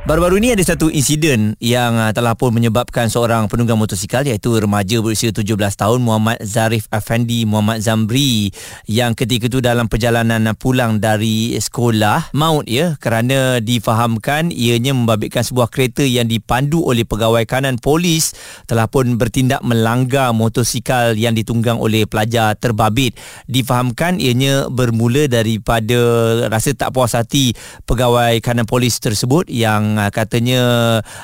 [0.00, 4.96] Baru-baru ini ada satu insiden yang uh, telah pun menyebabkan seorang penunggang motosikal iaitu remaja
[5.04, 8.48] berusia 17 tahun Muhammad Zarif Afandi Muhammad Zamri
[8.88, 15.68] yang ketika itu dalam perjalanan pulang dari sekolah maut ya kerana difahamkan ianya membabitkan sebuah
[15.68, 18.32] kereta yang dipandu oleh pegawai kanan polis
[18.64, 23.20] telah pun bertindak melanggar motosikal yang ditunggang oleh pelajar terbabit.
[23.44, 26.00] Difahamkan ianya bermula daripada
[26.48, 27.52] rasa tak puas hati
[27.84, 30.62] pegawai kanan polis tersebut yang uh, katanya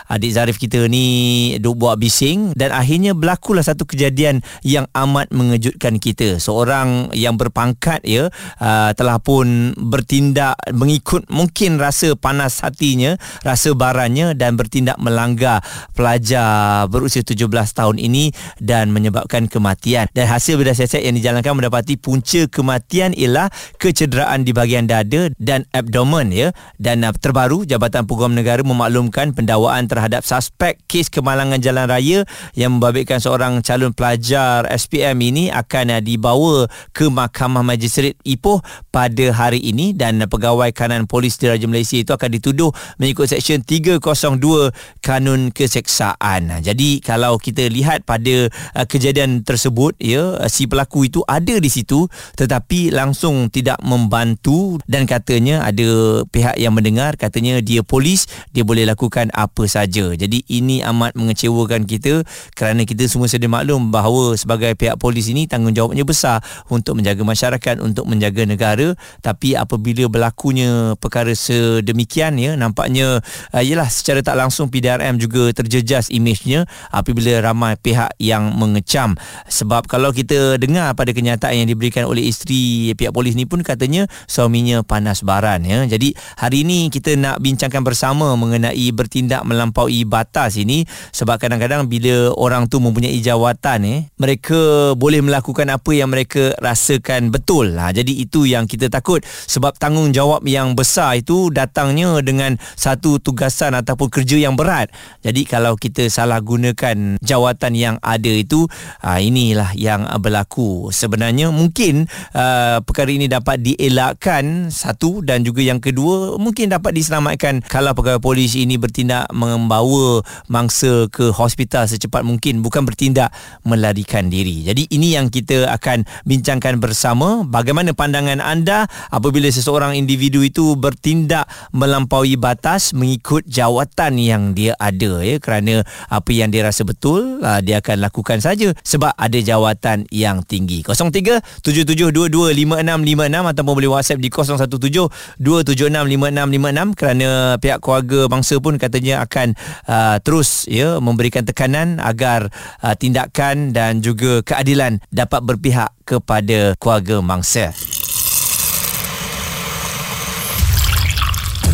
[0.09, 5.99] adik Zarif kita ni duk buat bising dan akhirnya berlakulah satu kejadian yang amat mengejutkan
[6.01, 6.39] kita.
[6.39, 14.33] Seorang yang berpangkat ya uh, telah pun bertindak mengikut mungkin rasa panas hatinya, rasa barannya
[14.33, 15.61] dan bertindak melanggar
[15.93, 20.09] pelajar berusia 17 tahun ini dan menyebabkan kematian.
[20.15, 25.67] Dan hasil bedah siasat yang dijalankan mendapati punca kematian ialah kecederaan di bahagian dada dan
[25.75, 26.49] abdomen ya
[26.81, 32.25] dan uh, terbaru Jabatan Peguam Negara negara memaklumkan pendakwaan terhadap suspek kes kemalangan jalan raya
[32.57, 36.65] yang membabitkan seorang calon pelajar SPM ini akan uh, dibawa
[36.97, 42.33] ke Mahkamah Majistret Ipoh pada hari ini dan pegawai kanan polis Diraja Malaysia itu akan
[42.33, 44.73] dituduh mengikut Seksyen 302
[45.05, 46.65] Kanun Keseksaan.
[46.65, 52.09] Jadi kalau kita lihat pada uh, kejadian tersebut ya si pelaku itu ada di situ
[52.41, 58.89] tetapi langsung tidak membantu dan katanya ada pihak yang mendengar katanya dia polis dia boleh
[58.89, 60.17] lakukan apa saja.
[60.17, 62.25] Jadi ini amat mengecewakan kita
[62.57, 66.41] kerana kita semua sedia maklum bahawa sebagai pihak polis ini tanggungjawabnya besar
[66.73, 68.97] untuk menjaga masyarakat, untuk menjaga negara.
[69.21, 73.21] Tapi apabila berlakunya perkara sedemikian ya, nampaknya
[73.53, 79.21] uh, yalah secara tak langsung PDRM juga terjejas imejnya apabila ramai pihak yang mengecam.
[79.53, 84.09] Sebab kalau kita dengar pada kenyataan yang diberikan oleh isteri pihak polis ni pun katanya
[84.25, 85.85] suaminya panas baran ya.
[85.85, 92.31] Jadi hari ini kita nak bincangkan bersama mengenai bertindak melampaui batas ini sebab kadang-kadang bila
[92.39, 97.75] orang tu mempunyai jawatan eh mereka boleh melakukan apa yang mereka rasakan betul.
[97.75, 103.75] Ha, jadi itu yang kita takut sebab tanggungjawab yang besar itu datangnya dengan satu tugasan
[103.75, 104.95] ataupun kerja yang berat.
[105.27, 108.71] Jadi kalau kita salah gunakan jawatan yang ada itu
[109.03, 110.93] ha, inilah yang berlaku.
[110.93, 117.65] Sebenarnya mungkin uh, perkara ini dapat dielakkan satu dan juga yang kedua mungkin dapat diselamatkan
[117.65, 120.21] kalau pegawai polis ini bertindak membawa
[120.53, 123.33] mangsa ke hospital secepat mungkin bukan bertindak
[123.65, 124.69] melarikan diri.
[124.69, 131.49] Jadi ini yang kita akan bincangkan bersama bagaimana pandangan anda apabila seseorang individu itu bertindak
[131.73, 137.65] melampaui batas mengikut jawatan yang dia ada ya kerana apa yang dia rasa betul ah,
[137.65, 140.85] dia akan lakukan saja sebab ada jawatan yang tinggi.
[140.85, 145.09] 03 77225656 ataupun boleh WhatsApp di 017
[145.41, 147.29] 2765656 kerana
[147.61, 149.55] pihak keluarga bangsa pun katanya akan
[149.89, 157.23] uh, terus ya memberikan tekanan agar uh, tindakan dan juga keadilan dapat berpihak kepada keluarga
[157.23, 157.75] bangsa.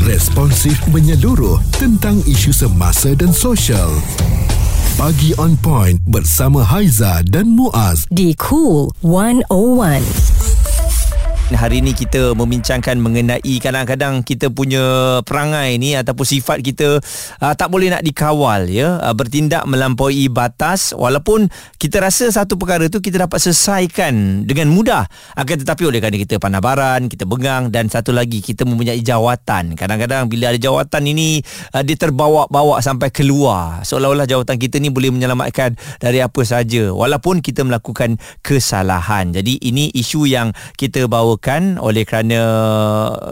[0.02, 3.86] Responsif menyeluruh tentang isu semasa dan sosial.
[4.98, 10.41] Pagi on point bersama Haiza dan Muaz di Cool 101
[11.54, 16.98] hari ini kita membincangkan mengenai kadang-kadang kita punya perangai ni ataupun sifat kita
[17.38, 18.98] uh, tak boleh nak dikawal ya.
[18.98, 25.04] Uh, bertindak melampaui batas walaupun kita rasa satu perkara tu kita dapat selesaikan dengan mudah.
[25.36, 29.76] Akan tetapi oleh kerana kita panabaran kita bengang dan satu lagi kita mempunyai jawatan.
[29.76, 31.42] Kadang-kadang bila ada jawatan ini
[31.76, 33.82] uh, dia terbawa-bawa sampai keluar.
[33.84, 39.34] Seolah-olah jawatan kita ni boleh menyelamatkan dari apa saja walaupun kita melakukan kesalahan.
[39.34, 42.40] Jadi ini isu yang kita bawa dilakukan oleh kerana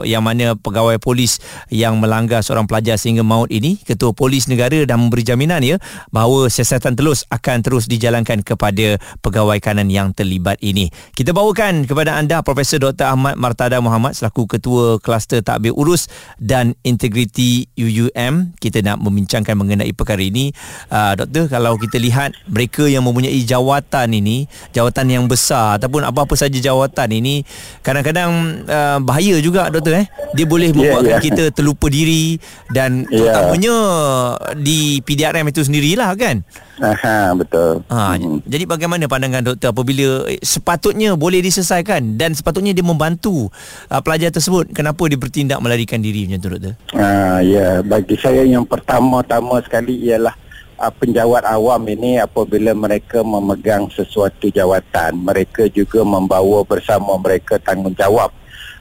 [0.03, 1.39] yang mana pegawai polis
[1.71, 5.79] yang melanggar seorang pelajar sehingga maut ini ketua polis negara dah memberi jaminan ya
[6.11, 12.19] bahawa siasatan telus akan terus dijalankan kepada pegawai kanan yang terlibat ini kita bawakan kepada
[12.19, 13.15] anda Profesor Dr.
[13.15, 16.11] Ahmad Martada Muhammad selaku ketua kluster takbir urus
[16.43, 20.51] dan integriti UUM kita nak membincangkan mengenai perkara ini
[20.91, 26.35] uh, doktor kalau kita lihat mereka yang mempunyai jawatan ini jawatan yang besar ataupun apa-apa
[26.35, 27.47] saja jawatan ini
[27.87, 31.27] kadang kadang-kadang uh, bahaya juga doktor eh dia boleh ya, membuatkan yeah, yeah.
[31.29, 32.41] kita terlupa diri
[32.73, 33.31] dan yeah.
[33.31, 33.75] terutamanya
[34.57, 36.43] di PDRM itu sendirilah kan
[36.81, 37.85] Aha, betul.
[37.93, 38.41] Ha, hmm.
[38.49, 43.53] Jadi bagaimana pandangan doktor apabila sepatutnya boleh diselesaikan dan sepatutnya dia membantu
[43.93, 46.75] uh, pelajar tersebut kenapa dia bertindak melarikan diri macam tu doktor?
[46.97, 50.33] Ah, ya, bagi saya yang pertama-tama sekali ialah
[50.81, 58.33] uh, penjawat awam ini apabila mereka memegang sesuatu jawatan mereka juga membawa bersama mereka tanggungjawab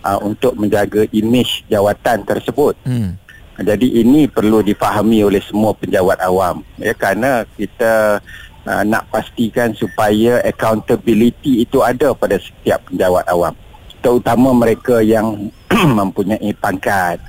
[0.07, 2.79] uh, untuk menjaga imej jawatan tersebut.
[2.87, 3.19] Hmm.
[3.59, 8.23] Jadi ini perlu difahami oleh semua penjawat awam ya kerana kita
[8.63, 13.51] uh, nak pastikan supaya accountability itu ada pada setiap penjawat awam
[13.99, 15.51] terutama mereka yang
[15.99, 17.19] mempunyai pangkat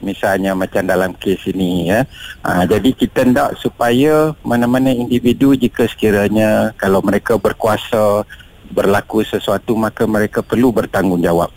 [0.00, 2.00] misalnya macam dalam kes ini ya.
[2.44, 8.24] Ha, jadi kita nak supaya mana-mana individu jika sekiranya kalau mereka berkuasa
[8.70, 11.50] berlaku sesuatu maka mereka perlu bertanggungjawab.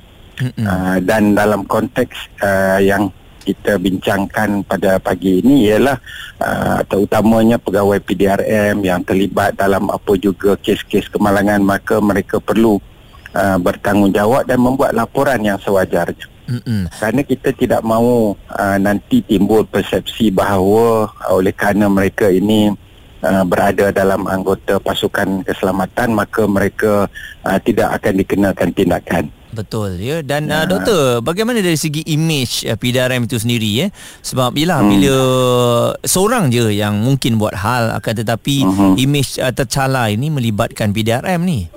[0.43, 3.13] Uh, dan dalam konteks uh, yang
[3.45, 5.99] kita bincangkan pada pagi ini ialah
[6.41, 12.81] uh, terutamanya pegawai PDRM yang terlibat dalam apa juga kes-kes kemalangan maka mereka perlu
[13.35, 16.32] uh, bertanggungjawab dan membuat laporan yang sewajarnya.
[16.43, 16.91] Mm-mm.
[16.91, 22.75] Kerana kita tidak mahu uh, nanti timbul persepsi bahawa uh, oleh kerana mereka ini
[23.23, 27.07] uh, berada dalam anggota pasukan keselamatan maka mereka
[27.47, 29.25] uh, tidak akan dikenakan tindakan.
[29.53, 33.87] Betul ya dan uh, doktor bagaimana dari segi image uh, PDRM itu sendiri ya
[34.25, 34.89] sebab bila hmm.
[34.89, 35.15] bila
[36.01, 38.93] seorang je yang mungkin buat hal akan tetapi uh-huh.
[38.97, 41.69] image uh, tercala ini melibatkan PDRM ni.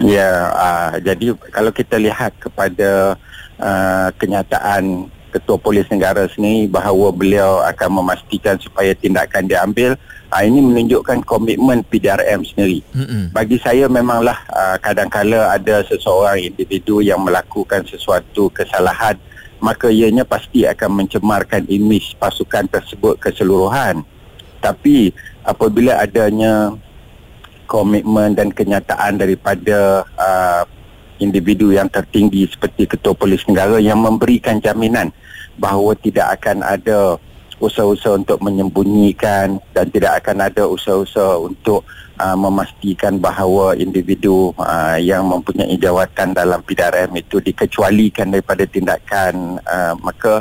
[0.00, 3.20] Ya uh, jadi kalau kita lihat kepada
[3.60, 9.94] uh, kenyataan Ketua Polis Negara sendiri bahawa beliau akan memastikan supaya tindakan diambil
[10.34, 12.82] uh, ini menunjukkan komitmen PDRM sendiri.
[12.90, 13.30] Mm-hmm.
[13.30, 19.14] Bagi saya memanglah uh, kadang-kala ada seseorang individu yang melakukan sesuatu kesalahan
[19.60, 24.02] maka ianya pasti akan mencemarkan imej pasukan tersebut keseluruhan.
[24.60, 25.12] Tapi
[25.44, 26.74] apabila adanya
[27.68, 30.64] komitmen dan kenyataan daripada uh,
[31.20, 35.12] individu yang tertinggi seperti Ketua Polis Negara yang memberikan jaminan
[35.60, 37.20] bahawa tidak akan ada
[37.60, 41.84] usaha-usaha untuk menyembunyikan dan tidak akan ada usaha-usaha untuk
[42.16, 49.92] uh, memastikan bahawa individu uh, yang mempunyai jawatan dalam PDRM itu dikecualikan daripada tindakan uh,
[50.00, 50.40] maka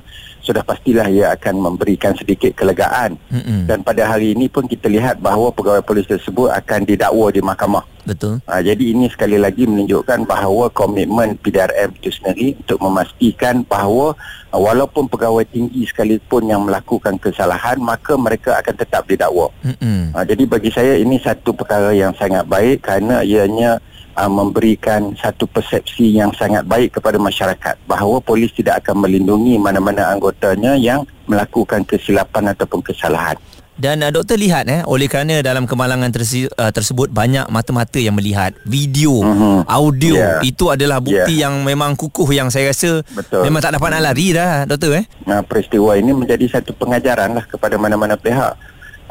[0.50, 3.70] sudah pastilah ia akan memberikan sedikit kelegaan mm-hmm.
[3.70, 7.86] dan pada hari ini pun kita lihat bahawa pegawai polis tersebut akan didakwa di mahkamah
[8.10, 14.18] betul uh, jadi ini sekali lagi menunjukkan bahawa komitmen PDRM itu sendiri untuk memastikan bahawa
[14.50, 20.18] uh, walaupun pegawai tinggi sekalipun yang melakukan kesalahan maka mereka akan tetap didakwa mm-hmm.
[20.18, 23.78] uh, jadi bagi saya ini satu perkara yang sangat baik kerana ianya
[24.20, 30.12] uh, memberikan satu persepsi yang sangat baik kepada masyarakat bahawa polis tidak akan melindungi mana-mana
[30.12, 33.40] anggotanya yang melakukan kesilapan ataupun kesalahan.
[33.80, 38.12] Dan uh, doktor lihat eh oleh kerana dalam kemalangan tersi, uh, tersebut banyak mata-mata yang
[38.12, 39.64] melihat video, uh-huh.
[39.72, 40.44] audio yeah.
[40.44, 41.48] itu adalah bukti yeah.
[41.48, 43.48] yang memang kukuh yang saya rasa Betul.
[43.48, 45.08] memang tak dapat nak lari dah doktor eh.
[45.24, 48.60] Nah peristiwa ini menjadi satu pengajaran lah kepada mana-mana pihak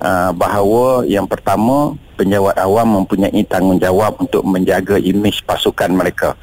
[0.05, 6.35] uh, bahawa yang pertama penjawat awam mempunyai tanggungjawab untuk menjaga imej pasukan mereka.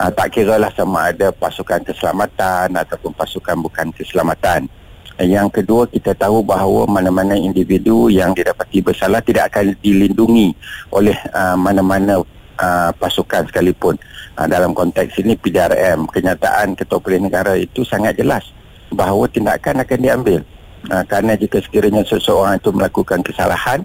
[0.00, 4.64] Uh, tak kira lah sama ada pasukan keselamatan ataupun pasukan bukan keselamatan.
[5.18, 10.54] Yang kedua, kita tahu bahawa mana-mana individu yang didapati bersalah tidak akan dilindungi
[10.94, 12.22] oleh uh, mana-mana
[12.62, 13.98] uh, pasukan sekalipun.
[14.38, 18.46] Uh, dalam konteks ini, PDRM, kenyataan Ketua Polis Negara itu sangat jelas
[18.94, 20.40] bahawa tindakan akan diambil.
[20.86, 23.82] Uh, kerana jika sekiranya seseorang itu melakukan kesalahan,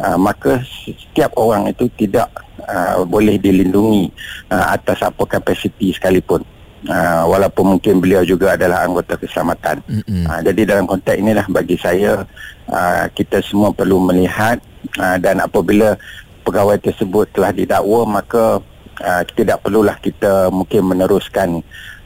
[0.00, 2.28] uh, maka setiap orang itu tidak
[2.64, 4.10] uh, boleh dilindungi
[4.52, 6.44] uh, atas apa kapasiti sekalipun.
[6.86, 9.82] Uh, walaupun mungkin beliau juga adalah anggota keselamatan.
[9.90, 10.24] Mm-hmm.
[10.28, 12.22] Uh, jadi dalam konteks inilah bagi saya
[12.70, 14.62] uh, kita semua perlu melihat
[15.00, 15.98] uh, dan apabila
[16.46, 18.62] pegawai tersebut telah didakwa maka
[19.02, 21.60] uh, tidak perlulah kita mungkin meneruskan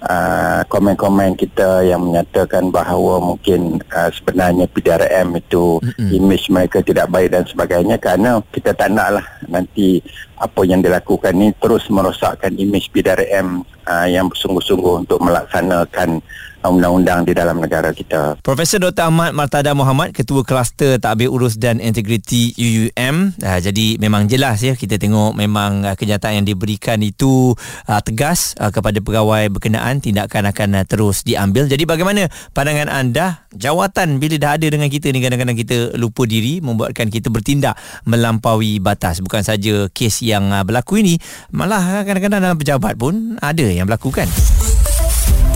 [0.04, 6.08] uh, komen-komen kita yang menyatakan bahawa mungkin uh, sebenarnya PDRM itu mm-hmm.
[6.16, 10.00] image mereka tidak baik dan sebagainya kerana kita tak naklah nanti
[10.40, 16.24] apa yang dilakukan ini terus merosakkan image PDRM uh, yang bersungguh-sungguh untuk melaksanakan
[16.68, 18.36] undang-undang di dalam negara kita.
[18.44, 19.08] Profesor Dr.
[19.08, 23.32] Ahmad Martada Muhammad, Ketua Kluster Takbir Urus dan Integriti UUM.
[23.40, 27.56] Uh, jadi memang jelas ya kita tengok memang uh, kenyataan yang diberikan itu
[27.88, 31.66] uh, tegas uh, kepada pegawai berkenaan tindakan akan uh, terus diambil.
[31.66, 33.42] Jadi bagaimana pandangan anda?
[33.50, 37.74] Jawatan bila dah ada dengan kita ni kadang-kadang kita lupa diri membuatkan kita bertindak
[38.06, 39.18] melampaui batas.
[39.18, 41.18] Bukan saja kes yang uh, berlaku ini,
[41.50, 44.30] malah kadang-kadang dalam pejabat pun ada yang berlaku kan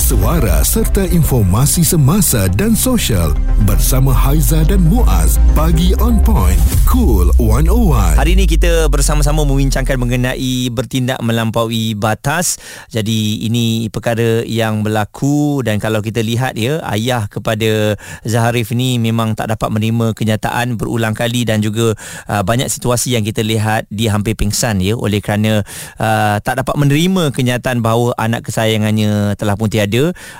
[0.04, 3.32] suara serta informasi semasa dan sosial
[3.64, 5.40] bersama Haiza dan Muaz.
[5.56, 8.20] Pagi on point, cool 101.
[8.20, 12.61] Hari ini kita bersama-sama membincangkan mengenai bertindak melampaui batas.
[12.92, 17.96] Jadi ini perkara yang berlaku dan kalau kita lihat ya ayah kepada
[18.28, 21.96] Zaharif ni memang tak dapat menerima kenyataan berulang kali dan juga
[22.28, 25.64] uh, banyak situasi yang kita lihat dia hampir pingsan ya oleh kerana
[25.96, 29.93] uh, tak dapat menerima kenyataan bahawa anak kesayangannya telah pun tiada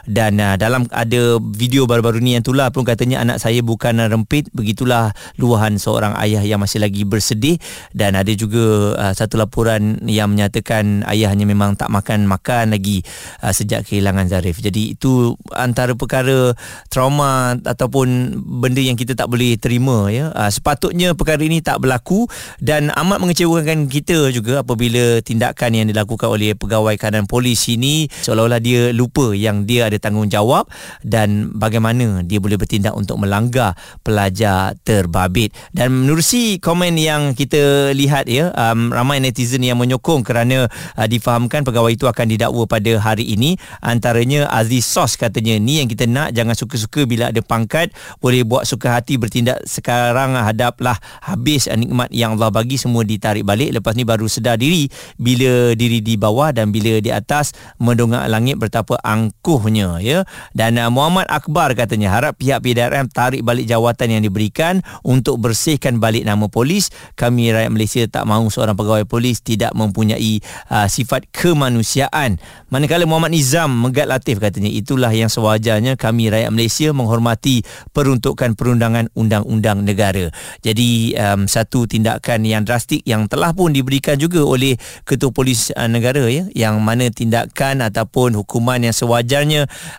[0.09, 4.49] dan uh, dalam ada video baru-baru ni yang tular pun katanya anak saya bukan rempit
[4.51, 7.61] begitulah luahan seorang ayah yang masih lagi bersedih
[7.95, 13.05] dan ada juga uh, satu laporan yang menyatakan ayahnya memang tak makan-makan lagi
[13.45, 14.59] uh, sejak kehilangan Zarif.
[14.59, 16.55] Jadi itu antara perkara
[16.89, 20.33] trauma ataupun benda yang kita tak boleh terima ya.
[20.33, 22.27] Uh, sepatutnya perkara ini tak berlaku
[22.59, 28.61] dan amat mengecewakan kita juga apabila tindakan yang dilakukan oleh pegawai kanan polis ini seolah-olah
[28.63, 30.65] dia lupa yang dia ada tanggungjawab
[31.05, 35.53] dan bagaimana dia boleh bertindak untuk melanggar pelajar terbabit.
[35.77, 41.61] Dan menerusi komen yang kita lihat ya um, ramai netizen yang menyokong kerana uh, difahamkan
[41.61, 43.61] pegawai itu akan didakwa pada hari ini.
[43.85, 47.93] Antaranya Aziz Sos katanya ni yang kita nak jangan suka-suka bila ada pangkat.
[48.25, 52.81] Boleh buat suka hati bertindak sekarang hadaplah habis nikmat yang Allah bagi.
[52.81, 53.75] Semua ditarik balik.
[53.75, 58.57] Lepas ni baru sedar diri bila diri di bawah dan bila di atas mendongak langit
[58.57, 58.97] betapa
[59.45, 60.25] angkuhnya ya.
[60.57, 66.01] Dan uh, Muhammad Akbar katanya harap pihak PDRM tarik balik jawatan yang diberikan untuk bersihkan
[66.01, 66.89] balik nama polis.
[67.21, 70.41] Kami rakyat Malaysia tak mahu seorang pegawai polis tidak mempunyai
[70.73, 72.41] uh, sifat kemanusiaan.
[72.73, 77.61] Manakala Muhammad Nizam Megat Latif katanya itulah yang sewajarnya kami rakyat Malaysia menghormati
[77.93, 80.33] peruntukan perundangan undang-undang negara.
[80.65, 85.85] Jadi um, satu tindakan yang drastik yang telah pun diberikan juga oleh ketua polis uh,
[85.85, 89.24] negara ya yang mana tindakan ataupun hukuman yang sewajarnya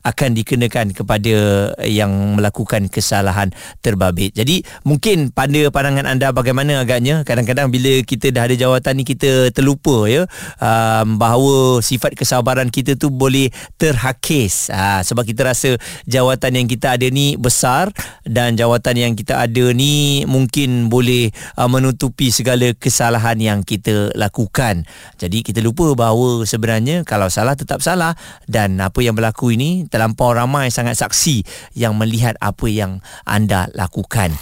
[0.06, 1.36] akan dikenakan kepada
[1.84, 3.50] yang melakukan kesalahan
[3.82, 4.38] terbabit.
[4.38, 9.50] Jadi mungkin pada pandangan anda bagaimana agaknya kadang-kadang bila kita dah ada jawatan ni kita
[9.50, 10.30] terlupa ya
[10.62, 15.70] um, bahawa sifat kesabaran kita tu boleh terhakis ha, sebab kita rasa
[16.06, 17.90] jawatan yang kita ada ni besar
[18.28, 24.84] dan jawatan yang kita ada ni mungkin boleh uh, menutupi segala kesalahan yang kita lakukan.
[25.18, 28.14] Jadi kita lupa bahawa sebenarnya kalau salah tetap salah
[28.46, 31.42] dan apa yang berlaku ini terlampau ramai sangat saksi
[31.74, 34.36] yang melihat apa yang anda lakukan.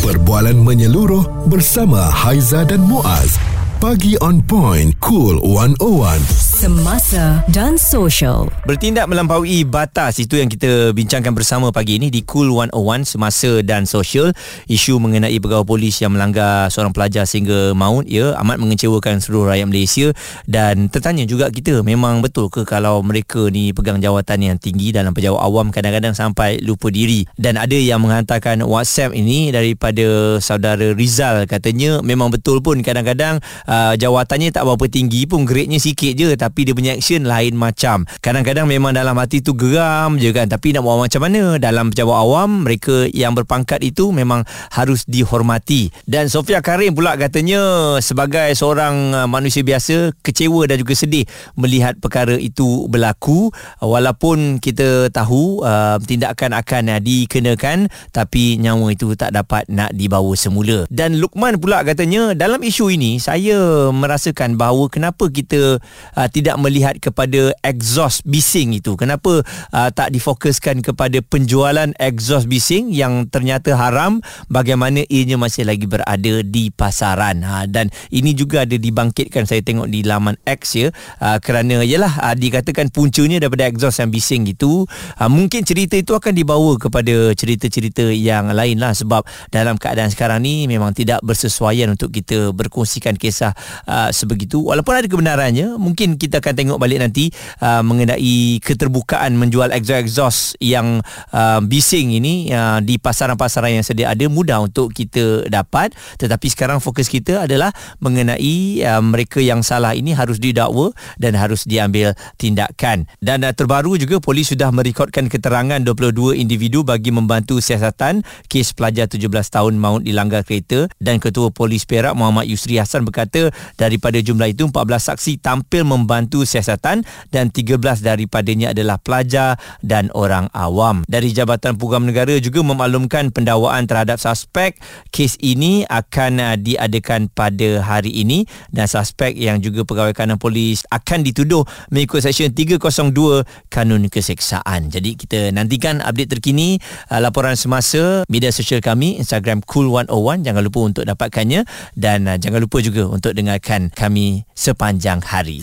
[0.00, 3.36] Perbualan menyeluruh bersama Haiza dan Muaz.
[3.78, 6.49] Pagi on point, cool 101.
[6.60, 8.44] Semasa dan Social.
[8.68, 12.76] Bertindak melampaui batas itu yang kita bincangkan bersama pagi ini di Cool 101
[13.08, 14.28] Semasa dan Social.
[14.68, 19.72] Isu mengenai pegawai polis yang melanggar seorang pelajar sehingga maut ya amat mengecewakan seluruh rakyat
[19.72, 20.12] Malaysia
[20.44, 25.16] dan tertanya juga kita memang betul ke kalau mereka ni pegang jawatan yang tinggi dalam
[25.16, 31.48] pejabat awam kadang-kadang sampai lupa diri dan ada yang menghantarkan WhatsApp ini daripada saudara Rizal
[31.48, 36.49] katanya memang betul pun kadang-kadang uh, jawatannya tak berapa tinggi pun grade-nya sikit je tapi
[36.54, 38.06] dia punya action lain macam.
[38.20, 42.16] Kadang-kadang memang dalam hati tu geram je kan tapi nak buat macam mana dalam pejabat
[42.16, 44.42] awam mereka yang berpangkat itu memang
[44.74, 45.94] harus dihormati.
[46.04, 51.96] Dan Sofia Karim pula katanya sebagai seorang uh, manusia biasa kecewa dan juga sedih melihat
[51.98, 59.34] perkara itu berlaku walaupun kita tahu uh, tindakan akan uh, dikenakan tapi nyawa itu tak
[59.34, 60.84] dapat nak dibawa semula.
[60.90, 65.78] Dan Lukman pula katanya dalam isu ini saya merasakan bahawa kenapa kita
[66.16, 68.96] uh, tidak melihat kepada exhaust bising itu.
[68.96, 75.84] Kenapa uh, tak difokuskan kepada penjualan exhaust bising yang ternyata haram bagaimana ianya masih lagi
[75.84, 77.42] berada di pasaran?
[77.44, 80.88] Ha, dan ini juga ada dibangkitkan saya tengok di laman X ya.
[81.18, 84.86] Uh, kerana yalah uh, dikatakan puncanya daripada exhaust yang bising itu
[85.18, 90.46] uh, mungkin cerita itu akan dibawa kepada cerita-cerita yang lain lah sebab dalam keadaan sekarang
[90.46, 93.52] ni memang tidak bersesuaian untuk kita berkongsikan kisah
[93.90, 94.62] uh, sebegitu.
[94.62, 100.54] Walaupun ada kebenarannya mungkin kita kita akan tengok balik nanti uh, mengenai keterbukaan menjual exhaust-exhaust
[100.62, 101.02] yang
[101.34, 105.90] uh, bising ini uh, di pasaran-pasaran yang sedia ada mudah untuk kita dapat.
[106.22, 111.66] Tetapi sekarang fokus kita adalah mengenai uh, mereka yang salah ini harus didakwa dan harus
[111.66, 113.10] diambil tindakan.
[113.18, 119.10] Dan uh, terbaru juga polis sudah merekodkan keterangan 22 individu bagi membantu siasatan kes pelajar
[119.10, 120.86] 17 tahun maut dilanggar kereta.
[121.02, 126.19] Dan ketua polis Perak Muhammad Yusri Hassan berkata daripada jumlah itu 14 saksi tampil membantu
[126.20, 127.00] pembantu siasatan
[127.32, 131.00] dan 13 daripadanya adalah pelajar dan orang awam.
[131.08, 134.76] Dari Jabatan Pugam Negara juga memaklumkan pendakwaan terhadap suspek.
[135.08, 140.84] Kes ini akan uh, diadakan pada hari ini dan suspek yang juga pegawai kanan polis
[140.92, 144.92] akan dituduh mengikut Seksyen 302 Kanun Keseksaan.
[144.92, 146.76] Jadi kita nantikan update terkini
[147.08, 151.64] uh, laporan semasa media sosial kami Instagram Cool101 jangan lupa untuk dapatkannya
[151.96, 155.62] dan uh, jangan lupa juga untuk dengarkan kami sepanjang hari.